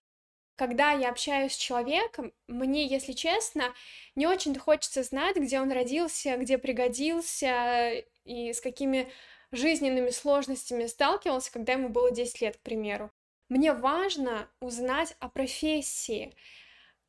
когда 0.57 0.91
я 0.91 1.09
общаюсь 1.09 1.53
с 1.53 1.57
человеком, 1.57 2.33
мне, 2.47 2.85
если 2.85 3.13
честно, 3.13 3.73
не 4.15 4.27
очень 4.27 4.55
хочется 4.59 5.01
знать, 5.01 5.37
где 5.37 5.61
он 5.61 5.71
родился, 5.71 6.35
где 6.35 6.57
пригодился 6.57 8.03
и 8.25 8.51
с 8.51 8.59
какими 8.59 9.09
жизненными 9.51 10.09
сложностями 10.09 10.87
сталкивался, 10.87 11.53
когда 11.53 11.73
ему 11.73 11.87
было 11.87 12.11
10 12.11 12.41
лет, 12.41 12.57
к 12.57 12.61
примеру. 12.61 13.11
Мне 13.47 13.73
важно 13.73 14.49
узнать 14.59 15.15
о 15.19 15.29
профессии, 15.29 16.35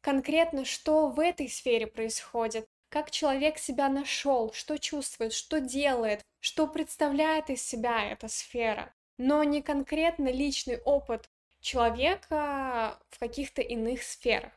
конкретно, 0.01 0.65
что 0.65 1.09
в 1.09 1.21
этой 1.21 1.49
сфере 1.49 1.87
происходит, 1.87 2.67
как 2.93 3.11
человек 3.11 3.57
себя 3.57 3.89
нашел, 3.89 4.53
что 4.53 4.77
чувствует, 4.77 5.33
что 5.33 5.61
делает, 5.61 6.21
что 6.41 6.67
представляет 6.67 7.49
из 7.49 7.63
себя 7.63 8.05
эта 8.05 8.29
сфера, 8.29 8.95
но 9.17 9.43
не 9.45 9.63
конкретно 9.63 10.29
личный 10.29 10.77
опыт 10.83 11.31
человека 11.63 13.01
в 13.09 13.19
каких-то 13.19 13.63
иных 13.63 14.03
сферах. 14.03 14.53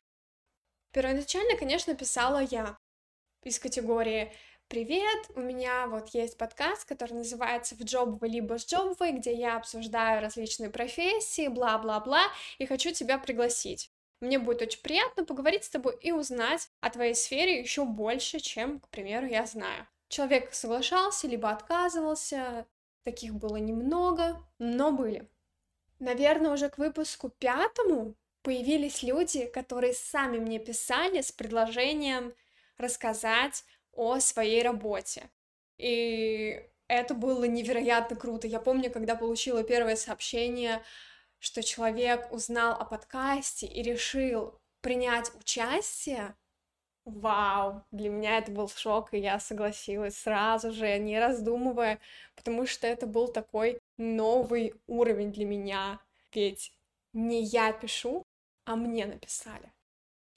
Первоначально, 0.92 1.58
конечно, 1.58 1.96
писала 1.96 2.40
я 2.40 2.78
из 3.44 3.58
категории 3.58 4.34
«Привет, 4.68 5.30
у 5.36 5.40
меня 5.40 5.88
вот 5.88 6.10
есть 6.10 6.38
подкаст, 6.38 6.84
который 6.84 7.14
называется 7.14 7.76
«В 7.76 7.84
джобовой 7.84 8.30
либо 8.30 8.60
с 8.60 8.66
джобовой», 8.66 9.14
где 9.14 9.34
я 9.34 9.56
обсуждаю 9.56 10.22
различные 10.22 10.70
профессии, 10.70 11.48
бла-бла-бла, 11.48 12.24
и 12.58 12.66
хочу 12.66 12.92
тебя 12.92 13.18
пригласить. 13.18 13.95
Мне 14.22 14.40
будет 14.40 14.62
очень 14.62 14.82
приятно 14.82 15.26
поговорить 15.26 15.66
с 15.66 15.70
тобой 15.70 15.98
и 16.02 16.12
узнать 16.12 16.70
о 16.80 16.90
твоей 16.90 17.16
сфере 17.16 17.60
еще 17.60 17.86
больше, 17.86 18.40
чем, 18.40 18.80
к 18.80 18.88
примеру, 18.90 19.28
я 19.28 19.46
знаю. 19.46 19.88
Человек 20.08 20.54
соглашался, 20.54 21.28
либо 21.28 21.50
отказывался, 21.50 22.66
таких 23.04 23.34
было 23.34 23.58
немного, 23.58 24.42
но 24.58 24.92
были. 24.92 25.28
Наверное, 26.00 26.52
уже 26.52 26.70
к 26.70 26.78
выпуску 26.78 27.30
пятому 27.30 28.16
появились 28.42 29.04
люди, 29.04 29.46
которые 29.46 29.94
сами 29.94 30.38
мне 30.38 30.60
писали 30.60 31.22
с 31.22 31.32
предложением 31.32 32.34
рассказать 32.78 33.64
о 33.94 34.20
своей 34.20 34.62
работе. 34.62 35.30
И 35.78 36.62
это 36.88 37.14
было 37.14 37.46
невероятно 37.46 38.16
круто. 38.16 38.48
Я 38.48 38.60
помню, 38.60 38.92
когда 38.92 39.16
получила 39.16 39.64
первое 39.64 39.96
сообщение, 39.96 40.84
что 41.46 41.62
человек 41.62 42.32
узнал 42.32 42.74
о 42.74 42.86
подкасте 42.86 43.68
и 43.68 43.84
решил 43.84 44.60
принять 44.82 45.32
участие, 45.36 46.36
Вау, 47.06 47.84
для 47.92 48.10
меня 48.10 48.40
это 48.40 48.52
был 48.52 48.68
шок, 48.68 49.14
и 49.14 49.20
я 49.20 49.40
согласилась 49.40 50.18
сразу 50.18 50.72
же, 50.72 50.98
не 50.98 51.20
раздумывая, 51.20 52.00
потому 52.36 52.66
что 52.66 52.88
это 52.88 53.06
был 53.06 53.28
такой 53.28 53.80
новый 53.98 54.74
уровень 54.88 55.32
для 55.32 55.46
меня, 55.46 56.00
ведь 56.34 56.74
не 57.14 57.44
я 57.44 57.74
пишу, 57.74 58.24
а 58.64 58.76
мне 58.76 59.06
написали. 59.06 59.72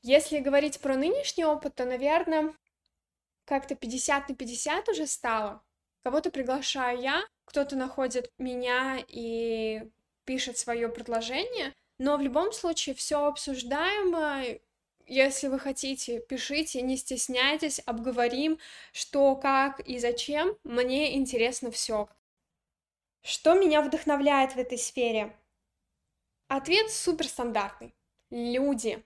Если 0.03 0.41
говорить 0.41 0.79
про 0.79 0.95
нынешний 0.95 1.47
опыт, 1.47 1.75
то, 1.75 1.87
наверное, 1.87 2.53
как-то 3.47 3.75
50 3.75 4.29
на 4.29 4.35
50 4.35 4.91
уже 4.91 5.07
стало. 5.07 5.62
Кого-то 6.03 6.31
приглашаю 6.31 7.00
я, 7.00 7.25
кто-то 7.47 7.77
находит 7.77 8.31
меня 8.37 9.03
и 9.09 9.91
пишет 10.29 10.59
свое 10.59 10.91
предложение, 10.91 11.75
но 11.97 12.19
в 12.19 12.21
любом 12.21 12.53
случае 12.53 12.95
все 12.95 13.25
обсуждаемо, 13.25 14.43
если 15.07 15.49
вы 15.49 15.59
хотите, 15.59 16.21
пишите, 16.21 16.83
не 16.83 16.99
стесняйтесь, 16.99 17.81
обговорим, 17.87 18.59
что, 18.93 19.37
как 19.37 19.81
и 19.81 19.99
зачем. 19.99 20.55
Мне 20.65 21.17
интересно 21.17 21.71
все. 21.71 22.11
Что 23.23 23.55
меня 23.55 23.81
вдохновляет 23.81 24.53
в 24.53 24.59
этой 24.59 24.77
сфере? 24.77 25.35
Ответ 26.49 26.91
суперстандартный. 26.91 27.95
Люди, 28.29 29.03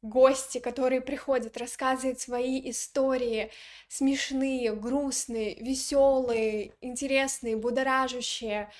гости, 0.00 0.56
которые 0.56 1.02
приходят, 1.02 1.58
рассказывают 1.58 2.18
свои 2.18 2.70
истории, 2.70 3.50
смешные, 3.88 4.74
грустные, 4.74 5.56
веселые, 5.56 6.72
интересные, 6.80 7.56
будоражащие. 7.56 8.70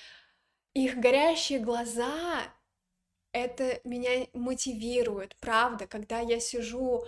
Их 0.73 0.97
горящие 0.97 1.59
глаза 1.59 2.43
это 3.33 3.79
меня 3.83 4.27
мотивирует, 4.33 5.35
правда, 5.37 5.87
когда 5.87 6.19
я 6.19 6.39
сижу 6.39 7.05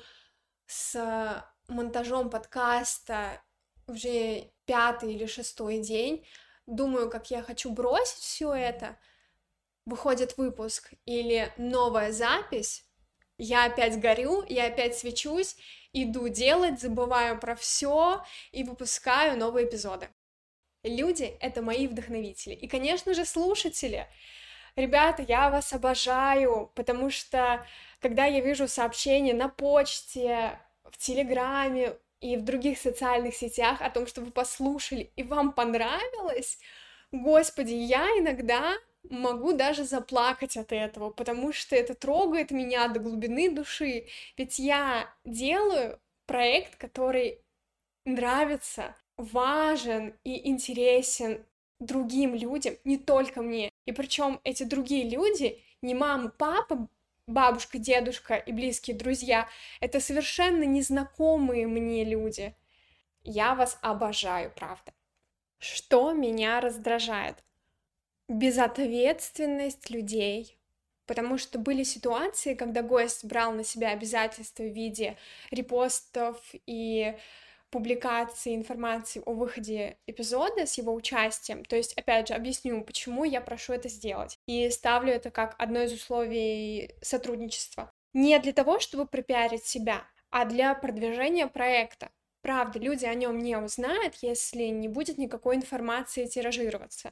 с 0.66 1.46
монтажом 1.68 2.30
подкаста 2.30 3.42
уже 3.88 4.52
пятый 4.66 5.14
или 5.14 5.26
шестой 5.26 5.80
день, 5.80 6.26
думаю, 6.66 7.10
как 7.10 7.32
я 7.32 7.42
хочу 7.42 7.72
бросить 7.72 8.20
все 8.20 8.54
это, 8.54 8.98
выходит 9.86 10.38
выпуск 10.38 10.94
или 11.06 11.52
новая 11.58 12.12
запись, 12.12 12.86
я 13.38 13.66
опять 13.66 14.00
горю, 14.00 14.44
я 14.48 14.68
опять 14.68 14.98
свечусь, 14.98 15.58
иду 15.92 16.28
делать, 16.30 16.80
забываю 16.80 17.40
про 17.40 17.56
все 17.56 18.24
и 18.52 18.64
выпускаю 18.64 19.38
новые 19.38 19.68
эпизоды. 19.68 20.10
Люди— 20.84 21.36
это 21.40 21.62
мои 21.62 21.88
вдохновители. 21.88 22.54
И, 22.54 22.68
конечно 22.68 23.14
же, 23.14 23.26
слушатели— 23.26 24.08
ребята, 24.76 25.24
я 25.28 25.50
вас 25.50 25.74
обожаю, 25.74 26.72
потому 26.76 27.10
что 27.10 27.66
когда 28.02 28.26
я 28.26 28.42
вижу 28.42 28.68
сообщения 28.68 29.34
на 29.34 29.50
почте, 29.50 30.60
в 30.84 30.98
Телеграме 30.98 31.98
и 32.22 32.38
в 32.38 32.44
других 32.44 32.78
социальных 32.78 33.36
сетях 33.36 33.82
о 33.82 33.90
том, 33.90 34.08
что 34.08 34.22
вы 34.22 34.32
послушали 34.32 35.12
и 35.16 35.24
вам 35.24 35.54
понравилось, 35.54 36.60
господи, 37.12 37.74
я 37.74 38.06
иногда 38.20 38.74
могу 39.10 39.54
даже 39.54 39.84
заплакать 39.84 40.56
от 40.56 40.72
этого, 40.72 41.10
потому 41.10 41.52
что 41.52 41.76
это 41.76 41.94
трогает 41.94 42.52
меня 42.52 42.88
до 42.88 43.00
глубины 43.00 43.50
души, 43.50 44.08
ведь 44.38 44.60
я 44.60 45.14
делаю 45.26 46.00
проект, 46.26 46.76
который 46.78 47.40
нравится, 48.06 48.96
важен 49.18 50.14
и 50.24 50.50
интересен 50.50 51.46
другим 51.80 52.36
людям, 52.36 52.76
не 52.84 52.98
только 52.98 53.42
мне. 53.42 53.72
И 53.86 53.92
причем 53.92 54.40
эти 54.44 54.64
другие 54.64 55.10
люди, 55.10 55.62
не 55.82 55.94
мама, 55.94 56.30
папа, 56.30 56.88
бабушка, 57.28 57.78
дедушка 57.78 58.36
и 58.36 58.52
близкие 58.52 58.96
друзья, 58.96 59.48
это 59.80 60.00
совершенно 60.00 60.64
незнакомые 60.64 61.68
мне 61.68 62.04
люди. 62.04 62.56
Я 63.24 63.56
вас 63.56 63.78
обожаю, 63.82 64.52
правда. 64.56 64.94
Что 65.60 66.12
меня 66.12 66.60
раздражает? 66.60 67.44
Безответственность 68.28 69.90
людей. 69.90 70.58
Потому 71.06 71.38
что 71.38 71.60
были 71.60 71.84
ситуации, 71.84 72.54
когда 72.54 72.82
гость 72.82 73.26
брал 73.26 73.52
на 73.52 73.66
себя 73.66 73.90
обязательства 73.90 74.64
в 74.64 74.74
виде 74.74 75.18
репостов 75.52 76.38
и 76.66 77.18
публикации 77.74 78.54
информации 78.54 79.24
о 79.26 79.34
выходе 79.34 79.98
эпизода 80.06 80.68
с 80.68 80.78
его 80.78 80.94
участием. 80.94 81.66
То 81.66 81.76
есть, 81.76 81.94
опять 81.94 82.28
же, 82.28 82.36
объясню, 82.36 82.84
почему 82.84 83.24
я 83.24 83.42
прошу 83.42 83.74
это 83.74 83.90
сделать. 83.90 84.38
И 84.46 84.70
ставлю 84.70 85.12
это 85.12 85.32
как 85.32 85.56
одно 85.58 85.82
из 85.82 85.92
условий 85.92 86.92
сотрудничества. 87.02 87.92
Не 88.14 88.38
для 88.38 88.54
того, 88.54 88.80
чтобы 88.80 89.08
пропиарить 89.08 89.66
себя, 89.66 90.06
а 90.30 90.46
для 90.46 90.76
продвижения 90.76 91.48
проекта. 91.48 92.12
Правда, 92.44 92.78
люди 92.78 93.06
о 93.06 93.16
нем 93.16 93.40
не 93.40 93.58
узнают, 93.58 94.18
если 94.22 94.66
не 94.66 94.88
будет 94.88 95.18
никакой 95.18 95.56
информации 95.56 96.28
тиражироваться. 96.28 97.12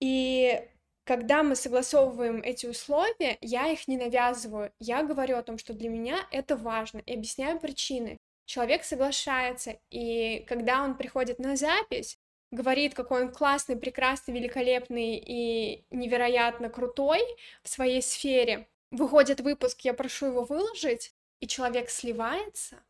И 0.00 0.60
когда 1.04 1.44
мы 1.44 1.54
согласовываем 1.54 2.42
эти 2.42 2.66
условия, 2.66 3.38
я 3.40 3.68
их 3.68 3.86
не 3.86 3.96
навязываю. 3.96 4.72
Я 4.80 5.04
говорю 5.04 5.36
о 5.36 5.44
том, 5.44 5.56
что 5.56 5.72
для 5.72 5.88
меня 5.88 6.18
это 6.32 6.56
важно, 6.56 6.98
и 6.98 7.14
объясняю 7.14 7.60
причины 7.60 8.18
человек 8.50 8.82
соглашается, 8.82 9.78
и 9.90 10.44
когда 10.48 10.82
он 10.82 10.96
приходит 10.96 11.38
на 11.38 11.54
запись, 11.54 12.18
говорит, 12.50 12.94
какой 12.94 13.22
он 13.22 13.32
классный, 13.32 13.76
прекрасный, 13.76 14.34
великолепный 14.34 15.18
и 15.18 15.86
невероятно 15.90 16.68
крутой 16.68 17.20
в 17.62 17.68
своей 17.68 18.02
сфере, 18.02 18.68
выходит 18.90 19.40
выпуск, 19.40 19.82
я 19.82 19.94
прошу 19.94 20.26
его 20.26 20.42
выложить, 20.42 21.14
и 21.38 21.46
человек 21.46 21.90
сливается, 21.90 22.82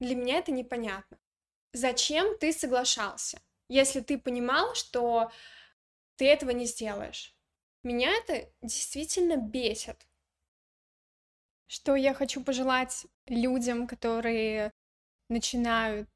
для 0.00 0.16
меня 0.16 0.38
это 0.38 0.50
непонятно. 0.50 1.16
Зачем 1.72 2.36
ты 2.36 2.52
соглашался, 2.52 3.40
если 3.68 4.00
ты 4.00 4.18
понимал, 4.18 4.74
что 4.74 5.30
ты 6.16 6.26
этого 6.26 6.50
не 6.50 6.66
сделаешь? 6.66 7.36
Меня 7.84 8.10
это 8.16 8.50
действительно 8.62 9.36
бесит. 9.36 10.08
Что 11.68 11.94
я 11.94 12.14
хочу 12.14 12.42
пожелать 12.42 13.06
людям, 13.28 13.86
которые 13.86 14.72
начинают 15.28 16.08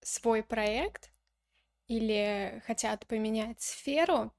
свой 0.00 0.42
проект 0.42 1.10
или 1.86 2.62
хотят 2.66 3.06
поменять 3.06 3.60
сферу, 3.60 4.32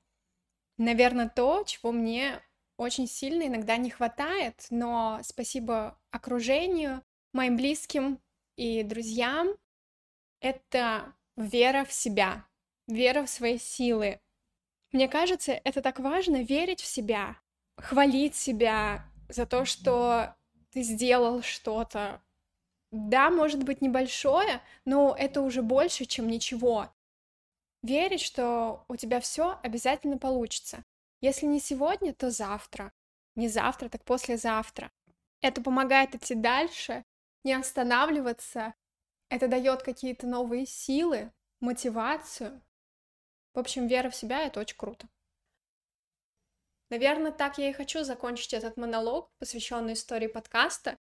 наверное, 0.77 1.29
то, 1.29 1.63
чего 1.63 1.91
мне 1.91 2.41
очень 2.77 3.07
сильно 3.07 3.47
иногда 3.47 3.77
не 3.77 3.89
хватает, 3.89 4.67
но 4.69 5.19
спасибо 5.23 5.99
окружению, 6.11 7.03
моим 7.33 7.57
близким 7.57 8.19
и 8.55 8.83
друзьям, 8.83 9.55
это 10.39 11.13
вера 11.35 11.83
в 11.83 11.91
себя, 11.91 12.45
вера 12.87 13.25
в 13.25 13.29
свои 13.29 13.57
силы. 13.57 14.21
Мне 14.91 15.07
кажется, 15.07 15.51
это 15.51 15.81
так 15.81 15.99
важно 15.99 16.41
верить 16.41 16.81
в 16.81 16.85
себя, 16.85 17.37
хвалить 17.77 18.35
себя, 18.35 19.09
за 19.29 19.45
то, 19.45 19.63
что 19.63 20.35
ты 20.71 20.81
сделал 20.81 21.41
что-то. 21.41 22.21
Да, 22.91 23.29
может 23.29 23.63
быть 23.63 23.81
небольшое, 23.81 24.61
но 24.85 25.15
это 25.17 25.41
уже 25.41 25.61
больше, 25.61 26.05
чем 26.05 26.27
ничего. 26.27 26.91
Верить, 27.83 28.21
что 28.21 28.83
у 28.87 28.95
тебя 28.95 29.19
все 29.19 29.59
обязательно 29.63 30.17
получится. 30.17 30.83
Если 31.21 31.45
не 31.45 31.59
сегодня, 31.59 32.13
то 32.13 32.31
завтра. 32.31 32.91
Не 33.35 33.47
завтра, 33.47 33.89
так 33.89 34.03
послезавтра. 34.03 34.91
Это 35.41 35.61
помогает 35.61 36.15
идти 36.15 36.35
дальше, 36.35 37.05
не 37.43 37.53
останавливаться. 37.53 38.73
Это 39.29 39.47
дает 39.47 39.83
какие-то 39.83 40.27
новые 40.27 40.65
силы, 40.65 41.31
мотивацию. 41.61 42.61
В 43.53 43.59
общем, 43.59 43.87
вера 43.87 44.09
в 44.09 44.15
себя— 44.15 44.41
это 44.45 44.59
очень 44.59 44.77
круто. 44.77 45.07
Наверное, 46.89 47.31
так 47.31 47.59
я 47.59 47.69
и 47.69 47.73
хочу 47.73 48.03
закончить 48.03 48.53
этот 48.53 48.75
монолог, 48.75 49.31
посвященный 49.37 49.93
истории 49.93 50.27
подкаста. 50.27 50.97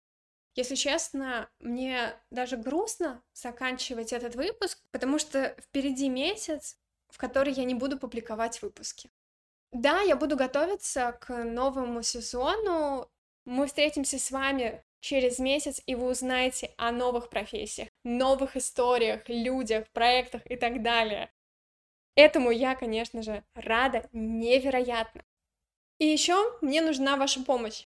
Если 0.58 0.74
честно, 0.74 1.52
мне 1.60 2.16
даже 2.32 2.58
грустно 2.58 3.22
заканчивать 3.32 4.12
этот 4.12 4.34
выпуск, 4.34 4.80
потому 4.90 5.20
что 5.20 5.56
впереди 5.62 6.10
месяц, 6.10 6.80
в 7.10 7.20
который 7.20 7.54
я 7.54 7.64
не 7.64 7.76
буду 7.76 8.00
публиковать 8.00 8.64
выпуски. 8.64 9.12
Да, 9.72 10.02
я 10.02 10.16
буду 10.16 10.36
готовиться 10.36 11.16
к 11.22 11.44
новому 11.44 12.02
сезону. 12.02 13.08
Мы 13.46 13.68
встретимся 13.68 14.18
с 14.18 14.32
вами 14.32 14.84
через 15.00 15.38
месяц, 15.38 15.80
и 15.86 15.94
вы 15.94 16.10
узнаете 16.10 16.74
о 16.78 16.92
новых 16.92 17.30
профессиях, 17.30 17.90
новых 18.04 18.58
историях, 18.58 19.30
людях, 19.30 19.88
проектах 19.92 20.42
и 20.50 20.56
так 20.56 20.82
далее. 20.82 21.32
Этому 22.16 22.50
я, 22.50 22.74
конечно 22.74 23.22
же, 23.22 23.44
рада 23.54 24.10
невероятно. 24.12 25.24
И 26.00 26.08
еще 26.08 26.58
мне 26.62 26.82
нужна 26.82 27.16
ваша 27.16 27.44
помощь. 27.44 27.86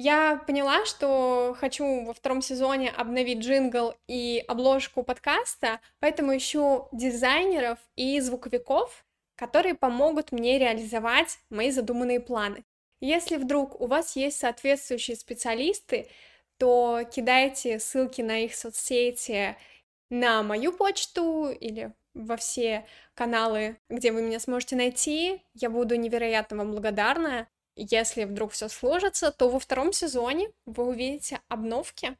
Я 0.00 0.36
поняла, 0.46 0.84
что 0.84 1.56
хочу 1.58 2.04
во 2.04 2.14
втором 2.14 2.40
сезоне 2.40 2.88
обновить 2.88 3.40
джингл 3.40 3.94
и 4.06 4.44
обложку 4.46 5.02
подкаста, 5.02 5.80
поэтому 5.98 6.36
ищу 6.36 6.86
дизайнеров 6.92 7.80
и 7.96 8.20
звуковиков, 8.20 9.04
которые 9.34 9.74
помогут 9.74 10.30
мне 10.30 10.56
реализовать 10.60 11.40
мои 11.50 11.72
задуманные 11.72 12.20
планы. 12.20 12.62
Если 13.00 13.38
вдруг 13.38 13.80
у 13.80 13.88
вас 13.88 14.14
есть 14.14 14.38
соответствующие 14.38 15.16
специалисты, 15.16 16.06
то 16.58 17.00
кидайте 17.12 17.80
ссылки 17.80 18.22
на 18.22 18.44
их 18.44 18.54
соцсети 18.54 19.56
на 20.10 20.44
мою 20.44 20.72
почту 20.72 21.50
или 21.50 21.92
во 22.14 22.36
все 22.36 22.86
каналы, 23.14 23.80
где 23.90 24.12
вы 24.12 24.22
меня 24.22 24.38
сможете 24.38 24.76
найти. 24.76 25.42
Я 25.54 25.70
буду 25.70 25.96
невероятно 25.96 26.58
вам 26.58 26.70
благодарна. 26.70 27.48
Если 27.80 28.24
вдруг 28.24 28.50
все 28.52 28.68
сложится, 28.68 29.30
то 29.30 29.48
во 29.48 29.60
втором 29.60 29.92
сезоне 29.92 30.50
вы 30.66 30.84
увидите 30.84 31.40
обновки. 31.46 32.18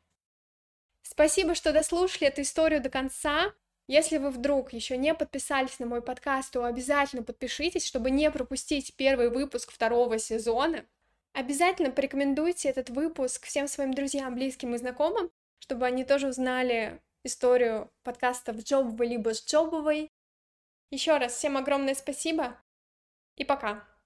Спасибо, 1.03 1.57
что 1.57 1.73
дослушали 1.73 2.29
эту 2.29 2.42
историю 2.42 2.81
до 2.81 2.90
конца. 2.90 3.53
Если 3.88 4.18
вы 4.18 4.31
вдруг 4.31 4.73
еще 4.73 4.97
не 4.97 5.12
подписались 5.14 5.81
на 5.81 5.87
мой 5.87 6.01
подкаст, 6.01 6.53
то 6.53 6.64
обязательно 6.64 7.25
подпишитесь, 7.25 7.85
чтобы 7.85 8.12
не 8.12 8.31
пропустить 8.31 8.94
первый 8.94 9.31
выпуск 9.31 9.73
второго 9.73 10.18
сезона. 10.18 10.87
Обязательно 11.33 11.90
порекомендуйте 11.90 12.68
этот 12.68 12.90
выпуск 12.90 13.44
всем 13.44 13.66
своим 13.66 13.92
друзьям, 13.92 14.37
близким 14.37 14.77
и 14.77 14.79
знакомым, 14.79 15.29
чтобы 15.59 15.87
они 15.87 16.05
тоже 16.05 16.29
узнали 16.29 17.03
историю 17.25 17.90
подкаста 18.05 18.53
в 18.53 18.61
джобовой 18.61 19.09
либо 19.09 19.35
с 19.35 19.44
джобовой. 19.44 20.12
Еще 20.90 21.16
раз 21.16 21.33
всем 21.33 21.57
огромное 21.57 21.97
спасибо 21.97 22.57
и 23.35 23.44
пока! 23.44 23.97